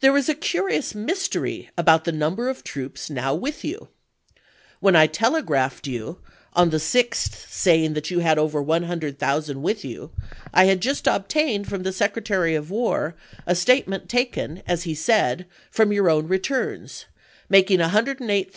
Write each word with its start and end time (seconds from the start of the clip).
There 0.00 0.16
is 0.16 0.28
a 0.28 0.34
curious 0.34 0.92
mystery 0.92 1.70
about 1.78 2.02
the 2.02 2.10
number 2.10 2.48
of 2.48 2.64
troops 2.64 3.08
now 3.08 3.32
with 3.32 3.62
you. 3.64 3.86
When 4.80 4.96
I 4.96 5.06
telegraphed 5.06 5.86
you 5.86 6.18
on 6.54 6.70
the 6.70 6.78
6th 6.78 7.48
say 7.48 7.84
ing 7.84 7.96
you 8.06 8.18
had 8.18 8.40
over 8.40 8.60
100,000 8.60 9.62
with 9.62 9.84
you, 9.84 10.10
I 10.52 10.64
had 10.64 10.80
just 10.80 11.06
obtained 11.06 11.68
from 11.68 11.84
the 11.84 11.92
Secretary 11.92 12.56
of 12.56 12.72
War 12.72 13.14
a 13.46 13.54
statement 13.54 14.08
taken, 14.08 14.64
as 14.66 14.82
he 14.82 14.96
said, 14.96 15.46
from 15.70 15.92
your 15.92 16.10
own 16.10 16.26
returns, 16.26 17.04
making 17.48 17.78
108,000 17.78 17.78
then 17.78 17.88
with 17.88 17.88
you 17.88 17.88
and 17.92 18.18
en 18.18 18.18
route 18.18 18.18
to 18.18 18.34
you. 18.34 18.46